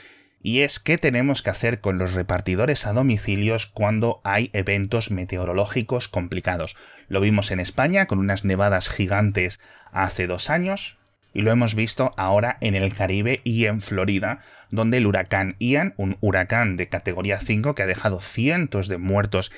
y 0.42 0.62
es 0.62 0.80
qué 0.80 0.98
tenemos 0.98 1.42
que 1.42 1.50
hacer 1.50 1.82
con 1.82 1.98
los 1.98 2.14
repartidores 2.14 2.86
a 2.88 2.94
domicilios 2.94 3.68
cuando 3.68 4.22
hay 4.24 4.50
eventos 4.54 5.12
meteorológicos 5.12 6.08
complicados. 6.08 6.78
Lo 7.10 7.20
vimos 7.20 7.52
en 7.52 7.60
España 7.60 8.06
con 8.06 8.18
unas 8.18 8.46
nevadas 8.46 8.88
gigantes 8.88 9.60
hace 9.92 10.26
dos 10.26 10.50
años, 10.50 10.98
y 11.34 11.42
lo 11.42 11.52
hemos 11.52 11.76
visto 11.76 12.14
ahora 12.18 12.58
en 12.62 12.76
el 12.76 12.94
Caribe 12.94 13.42
y 13.44 13.66
en 13.66 13.82
Florida, 13.82 14.40
donde 14.72 14.98
el 14.98 15.08
huracán 15.08 15.56
Ian, 15.60 15.94
un 15.98 16.18
huracán 16.22 16.78
de 16.78 16.90
categoría 16.90 17.40
5 17.40 17.76
que 17.76 17.84
ha 17.84 17.88
dejado 17.88 18.20
cientos 18.20 18.88
de 18.88 18.98
muertos 18.98 19.52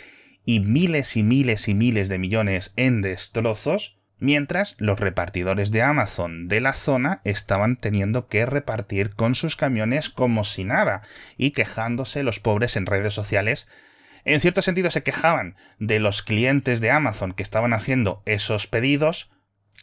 y 0.45 0.59
miles 0.59 1.15
y 1.15 1.23
miles 1.23 1.67
y 1.67 1.75
miles 1.75 2.09
de 2.09 2.17
millones 2.17 2.73
en 2.75 3.01
destrozos, 3.01 3.97
mientras 4.19 4.75
los 4.79 4.99
repartidores 4.99 5.71
de 5.71 5.81
Amazon 5.81 6.47
de 6.47 6.61
la 6.61 6.73
zona 6.73 7.21
estaban 7.23 7.77
teniendo 7.77 8.27
que 8.27 8.45
repartir 8.45 9.11
con 9.11 9.35
sus 9.35 9.55
camiones 9.55 10.09
como 10.09 10.43
si 10.43 10.63
nada 10.63 11.01
y 11.37 11.51
quejándose 11.51 12.23
los 12.23 12.39
pobres 12.39 12.75
en 12.75 12.85
redes 12.85 13.13
sociales. 13.13 13.67
En 14.25 14.39
cierto 14.39 14.61
sentido 14.61 14.91
se 14.91 15.03
quejaban 15.03 15.55
de 15.79 15.99
los 15.99 16.21
clientes 16.21 16.81
de 16.81 16.91
Amazon 16.91 17.33
que 17.33 17.43
estaban 17.43 17.73
haciendo 17.73 18.21
esos 18.25 18.67
pedidos, 18.67 19.29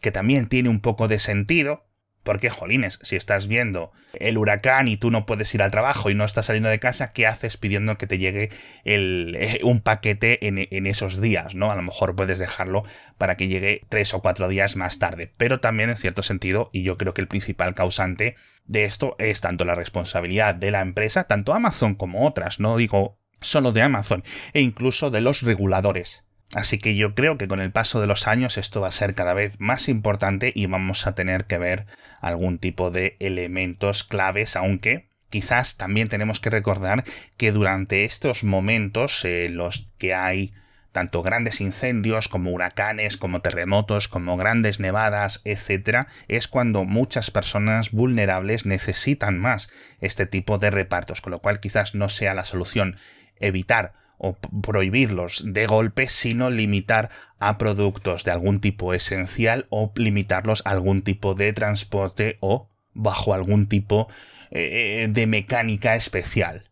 que 0.01 0.13
también 0.13 0.49
tiene 0.49 0.69
un 0.69 0.81
poco 0.81 1.09
de 1.09 1.19
sentido, 1.19 1.87
porque, 2.27 2.51
jolines, 2.51 2.99
si 3.03 3.15
estás 3.15 3.47
viendo 3.47 3.93
el 4.13 4.37
huracán 4.37 4.89
y 4.89 4.97
tú 4.97 5.13
no 5.13 5.27
puedes 5.27 5.55
ir 5.55 5.63
al 5.63 5.71
trabajo 5.71 6.11
y 6.11 6.15
no 6.17 6.25
estás 6.25 6.47
saliendo 6.47 6.69
de 6.69 6.81
casa, 6.81 7.13
¿qué 7.13 7.25
haces 7.25 7.57
pidiendo 7.57 7.97
que 7.99 8.09
te 8.09 8.19
llegue 8.19 8.51
el, 8.83 9.37
eh, 9.39 9.61
un 9.63 9.81
paquete 9.81 10.45
en, 10.49 10.67
en, 10.69 10.87
esos 10.89 11.21
días? 11.21 11.55
¿no? 11.55 11.71
A 11.71 11.77
lo 11.77 11.83
mejor 11.83 12.17
puedes 12.17 12.41
dejarlo 12.41 12.83
para 13.17 13.37
que 13.37 13.47
llegue 13.47 13.83
tres 13.89 14.13
o 14.13 14.23
cuatro 14.23 14.49
días 14.49 14.75
más 14.75 14.99
tarde. 14.99 15.33
Pero 15.37 15.61
también, 15.61 15.89
en 15.89 15.97
cierto 15.97 16.25
sentido, 16.25 16.69
y 16.73 16.83
yo 16.83 16.99
creo 16.99 17.15
que 17.15 17.21
el 17.21 17.29
principal 17.29 17.77
causante 17.77 18.35
de 18.65 18.85
esto 18.87 19.15
es 19.21 19.41
tanto 19.41 19.65
la 19.65 19.77
responsabilidad 19.77 20.57
de 20.57 20.73
la 20.73 20.81
empresa, 20.81 21.29
tanto 21.29 21.55
Amazon 21.55 21.95
como 21.95 22.27
otras, 22.27 22.59
no 22.59 22.77
digo 22.77 23.21
solo 23.41 23.71
de 23.71 23.83
Amazon, 23.83 24.25
e 24.53 24.63
incluso 24.63 25.11
de 25.11 25.21
los 25.21 25.43
reguladores 25.43 26.26
Así 26.55 26.79
que 26.79 26.95
yo 26.95 27.15
creo 27.15 27.39
que 27.39 27.49
con 27.49 27.61
el 27.61 27.73
paso 27.73 28.01
de 28.01 28.07
los 28.07 28.29
años 28.29 28.57
esto 28.57 28.81
va 28.81 28.89
a 28.89 28.93
ser 28.93 29.15
cada 29.15 29.35
vez 29.35 29.55
más 29.59 29.89
importante 29.89 30.53
y 30.55 30.67
vamos 30.67 31.07
a 31.07 31.15
tener 31.15 31.47
que 31.47 31.59
ver 31.59 31.87
algún 32.21 32.59
tipo 32.59 32.91
de 32.91 33.17
elementos 33.19 34.05
claves, 34.05 34.55
aunque 34.57 35.09
quizás 35.29 35.77
también 35.77 36.09
tenemos 36.09 36.39
que 36.39 36.51
recordar 36.51 37.05
que 37.37 37.51
durante 37.51 38.05
estos 38.05 38.45
momentos 38.45 39.25
en 39.25 39.57
los 39.57 39.91
que 39.99 40.15
hay 40.15 40.53
tanto 40.93 41.23
grandes 41.23 41.61
incendios 41.61 42.29
como 42.29 42.53
huracanes, 42.53 43.19
como 43.19 43.43
terremotos, 43.43 44.09
como 44.09 44.39
grandes 44.39 44.81
nevadas, 44.81 45.43
etc., 45.45 46.07
es 46.27 46.49
cuando 46.49 46.85
muchas 46.85 47.31
personas 47.31 47.91
vulnerables 47.91 48.65
necesitan 48.65 49.39
más 49.39 49.69
este 50.01 50.25
tipo 50.25 50.57
de 50.57 50.71
repartos, 50.71 51.21
con 51.21 51.33
lo 51.33 51.41
cual 51.41 51.61
quizás 51.61 51.95
no 51.95 52.09
sea 52.09 52.33
la 52.33 52.47
solución 52.47 52.97
evitar 53.39 53.93
o 54.19 54.35
prohibirlos 54.35 55.43
de 55.47 55.67
golpe, 55.67 56.09
sino 56.09 56.51
limitar 56.51 57.11
a 57.39 57.59
productos 57.59 58.25
de 58.25 58.31
algún 58.31 58.61
tipo 58.61 58.95
esencial 58.95 59.67
o 59.71 59.93
limitarlos 59.97 60.63
a 60.65 60.71
algún 60.71 61.03
tipo 61.03 61.35
de 61.35 61.53
transporte 61.53 62.39
o 62.41 62.69
bajo 62.95 63.35
algún 63.35 63.69
tipo 63.69 64.09
eh, 64.51 65.09
de 65.11 65.27
mecánica 65.27 65.97
especial. 65.97 66.71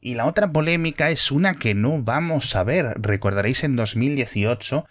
Y 0.00 0.14
la 0.14 0.26
otra 0.26 0.52
polémica 0.52 1.10
es 1.10 1.32
una 1.32 1.54
que 1.54 1.74
no 1.74 2.00
vamos 2.00 2.54
a 2.54 2.62
ver. 2.62 2.94
Recordaréis 3.00 3.64
en 3.64 3.74
2018 3.74 4.86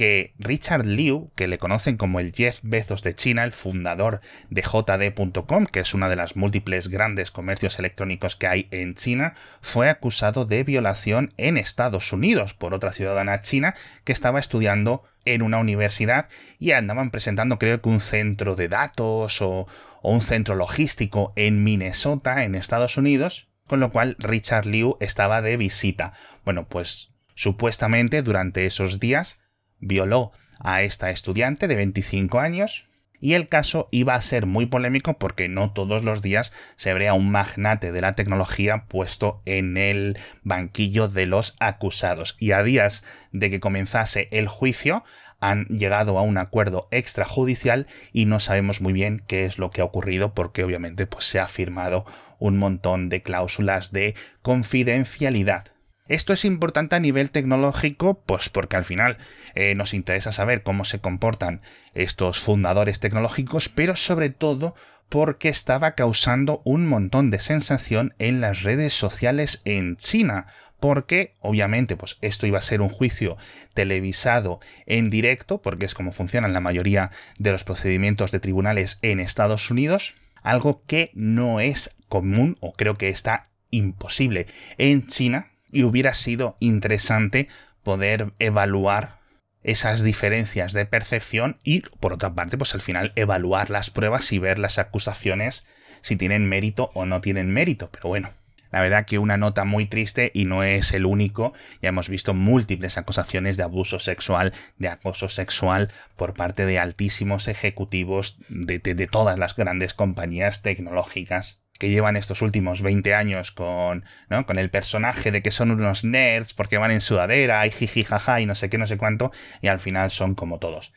que 0.00 0.32
Richard 0.38 0.86
Liu, 0.86 1.30
que 1.34 1.46
le 1.46 1.58
conocen 1.58 1.98
como 1.98 2.20
el 2.20 2.32
Jeff 2.32 2.60
Bezos 2.62 3.02
de 3.02 3.12
China, 3.12 3.44
el 3.44 3.52
fundador 3.52 4.22
de 4.48 4.62
JD.com, 4.62 5.66
que 5.66 5.80
es 5.80 5.92
una 5.92 6.08
de 6.08 6.16
las 6.16 6.36
múltiples 6.36 6.88
grandes 6.88 7.30
comercios 7.30 7.78
electrónicos 7.78 8.34
que 8.34 8.46
hay 8.46 8.66
en 8.70 8.94
China, 8.94 9.34
fue 9.60 9.90
acusado 9.90 10.46
de 10.46 10.64
violación 10.64 11.34
en 11.36 11.58
Estados 11.58 12.14
Unidos 12.14 12.54
por 12.54 12.72
otra 12.72 12.94
ciudadana 12.94 13.42
china 13.42 13.74
que 14.04 14.14
estaba 14.14 14.40
estudiando 14.40 15.04
en 15.26 15.42
una 15.42 15.58
universidad 15.58 16.28
y 16.58 16.72
andaban 16.72 17.10
presentando 17.10 17.58
creo 17.58 17.82
que 17.82 17.90
un 17.90 18.00
centro 18.00 18.56
de 18.56 18.68
datos 18.68 19.42
o, 19.42 19.66
o 20.00 20.12
un 20.14 20.22
centro 20.22 20.54
logístico 20.54 21.34
en 21.36 21.62
Minnesota, 21.62 22.44
en 22.44 22.54
Estados 22.54 22.96
Unidos, 22.96 23.48
con 23.66 23.80
lo 23.80 23.92
cual 23.92 24.16
Richard 24.18 24.64
Liu 24.64 24.96
estaba 24.98 25.42
de 25.42 25.58
visita. 25.58 26.14
Bueno, 26.42 26.68
pues 26.68 27.10
supuestamente 27.34 28.22
durante 28.22 28.64
esos 28.64 28.98
días 28.98 29.36
violó 29.80 30.32
a 30.58 30.82
esta 30.82 31.10
estudiante 31.10 31.68
de 31.68 31.76
25 31.76 32.38
años 32.38 32.86
y 33.20 33.34
el 33.34 33.48
caso 33.48 33.86
iba 33.90 34.14
a 34.14 34.22
ser 34.22 34.46
muy 34.46 34.66
polémico 34.66 35.18
porque 35.18 35.48
no 35.48 35.72
todos 35.72 36.02
los 36.02 36.22
días 36.22 36.52
se 36.76 36.92
vería 36.92 37.14
un 37.14 37.30
magnate 37.30 37.92
de 37.92 38.00
la 38.00 38.14
tecnología 38.14 38.86
puesto 38.88 39.42
en 39.44 39.76
el 39.76 40.18
banquillo 40.42 41.08
de 41.08 41.26
los 41.26 41.54
acusados. 41.60 42.36
Y 42.38 42.52
a 42.52 42.62
días 42.62 43.04
de 43.32 43.50
que 43.50 43.60
comenzase 43.60 44.28
el 44.30 44.48
juicio 44.48 45.04
han 45.40 45.66
llegado 45.66 46.18
a 46.18 46.22
un 46.22 46.38
acuerdo 46.38 46.88
extrajudicial 46.90 47.86
y 48.12 48.26
no 48.26 48.40
sabemos 48.40 48.80
muy 48.80 48.92
bien 48.92 49.22
qué 49.26 49.44
es 49.44 49.58
lo 49.58 49.70
que 49.70 49.80
ha 49.80 49.84
ocurrido 49.84 50.34
porque 50.34 50.64
obviamente 50.64 51.06
pues, 51.06 51.24
se 51.24 51.40
ha 51.40 51.48
firmado 51.48 52.04
un 52.38 52.58
montón 52.58 53.08
de 53.08 53.22
cláusulas 53.22 53.92
de 53.92 54.14
confidencialidad. 54.42 55.66
Esto 56.10 56.32
es 56.32 56.44
importante 56.44 56.96
a 56.96 57.00
nivel 57.00 57.30
tecnológico, 57.30 58.20
pues 58.26 58.48
porque 58.48 58.76
al 58.76 58.84
final 58.84 59.16
eh, 59.54 59.76
nos 59.76 59.94
interesa 59.94 60.32
saber 60.32 60.64
cómo 60.64 60.84
se 60.84 60.98
comportan 60.98 61.62
estos 61.94 62.40
fundadores 62.40 62.98
tecnológicos, 62.98 63.68
pero 63.68 63.94
sobre 63.94 64.30
todo 64.30 64.74
porque 65.08 65.48
estaba 65.48 65.92
causando 65.92 66.62
un 66.64 66.88
montón 66.88 67.30
de 67.30 67.38
sensación 67.38 68.12
en 68.18 68.40
las 68.40 68.64
redes 68.64 68.92
sociales 68.92 69.60
en 69.64 69.96
China, 69.98 70.46
porque 70.80 71.36
obviamente 71.38 71.94
pues 71.94 72.18
esto 72.22 72.44
iba 72.48 72.58
a 72.58 72.62
ser 72.62 72.80
un 72.80 72.88
juicio 72.88 73.36
televisado 73.72 74.58
en 74.86 75.10
directo, 75.10 75.62
porque 75.62 75.86
es 75.86 75.94
como 75.94 76.10
funcionan 76.10 76.52
la 76.52 76.60
mayoría 76.60 77.12
de 77.38 77.52
los 77.52 77.62
procedimientos 77.62 78.32
de 78.32 78.40
tribunales 78.40 78.98
en 79.02 79.20
Estados 79.20 79.70
Unidos, 79.70 80.14
algo 80.42 80.82
que 80.88 81.12
no 81.14 81.60
es 81.60 81.94
común 82.08 82.56
o 82.58 82.72
creo 82.72 82.96
que 82.96 83.10
está 83.10 83.44
imposible 83.70 84.48
en 84.76 85.06
China 85.06 85.49
y 85.72 85.84
hubiera 85.84 86.14
sido 86.14 86.56
interesante 86.60 87.48
poder 87.82 88.32
evaluar 88.38 89.20
esas 89.62 90.02
diferencias 90.02 90.72
de 90.72 90.86
percepción 90.86 91.56
y 91.64 91.80
por 92.00 92.12
otra 92.12 92.34
parte 92.34 92.56
pues 92.56 92.74
al 92.74 92.80
final 92.80 93.12
evaluar 93.14 93.70
las 93.70 93.90
pruebas 93.90 94.32
y 94.32 94.38
ver 94.38 94.58
las 94.58 94.78
acusaciones 94.78 95.64
si 96.00 96.16
tienen 96.16 96.48
mérito 96.48 96.90
o 96.94 97.04
no 97.04 97.20
tienen 97.20 97.50
mérito 97.50 97.90
pero 97.90 98.08
bueno 98.08 98.30
la 98.70 98.80
verdad 98.80 99.04
que 99.04 99.18
una 99.18 99.36
nota 99.36 99.64
muy 99.64 99.86
triste 99.86 100.30
y 100.32 100.44
no 100.44 100.62
es 100.62 100.92
el 100.92 101.06
único. 101.06 101.52
Ya 101.82 101.88
hemos 101.88 102.08
visto 102.08 102.34
múltiples 102.34 102.98
acusaciones 102.98 103.56
de 103.56 103.64
abuso 103.64 103.98
sexual, 103.98 104.52
de 104.78 104.88
acoso 104.88 105.28
sexual 105.28 105.90
por 106.16 106.34
parte 106.34 106.66
de 106.66 106.78
altísimos 106.78 107.48
ejecutivos 107.48 108.36
de, 108.48 108.78
todas 109.10 109.38
las 109.38 109.56
grandes 109.56 109.94
compañías 109.94 110.62
tecnológicas 110.62 111.59
que 111.80 111.88
llevan 111.88 112.16
estos 112.16 112.42
últimos 112.42 112.82
20 112.82 113.14
años 113.14 113.50
con, 113.52 114.04
¿no? 114.28 114.44
con 114.44 114.58
el 114.58 114.68
personaje 114.70 115.32
de 115.32 115.42
que 115.42 115.50
son 115.50 115.70
unos 115.70 116.04
nerds 116.04 116.52
porque 116.52 116.76
van 116.76 116.90
en 116.90 117.00
sudadera 117.00 117.66
y 117.66 117.70
jiji 117.70 118.04
jaja 118.04 118.40
y 118.42 118.46
no 118.46 118.54
sé 118.54 118.68
qué, 118.68 118.76
no 118.76 118.86
sé 118.86 118.98
cuánto, 118.98 119.32
y 119.62 119.68
al 119.68 119.80
final 119.80 120.10
son 120.10 120.34
como 120.34 120.58
todos. 120.58 120.92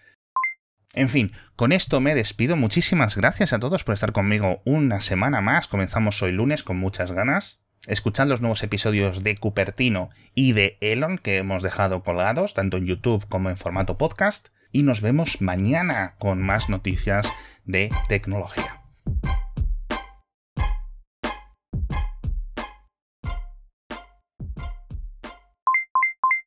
En 0.93 1.07
fin, 1.07 1.31
con 1.55 1.71
esto 1.71 2.01
me 2.01 2.13
despido. 2.13 2.57
Muchísimas 2.57 3.15
gracias 3.15 3.53
a 3.53 3.59
todos 3.59 3.83
por 3.85 3.93
estar 3.93 4.11
conmigo 4.11 4.61
una 4.65 4.99
semana 4.99 5.39
más. 5.39 5.67
Comenzamos 5.67 6.21
hoy 6.21 6.33
lunes 6.33 6.63
con 6.63 6.77
muchas 6.77 7.13
ganas. 7.13 7.61
Escuchad 7.87 8.27
los 8.27 8.41
nuevos 8.41 8.61
episodios 8.61 9.23
de 9.23 9.35
Cupertino 9.37 10.09
y 10.35 10.51
de 10.51 10.77
Elon 10.81 11.17
que 11.17 11.37
hemos 11.37 11.63
dejado 11.63 12.03
colgados, 12.03 12.53
tanto 12.53 12.77
en 12.77 12.85
YouTube 12.85 13.25
como 13.27 13.49
en 13.49 13.57
formato 13.57 13.97
podcast. 13.97 14.49
Y 14.71 14.83
nos 14.83 15.01
vemos 15.01 15.41
mañana 15.41 16.15
con 16.19 16.41
más 16.41 16.67
noticias 16.67 17.31
de 17.63 17.89
tecnología. 18.09 18.81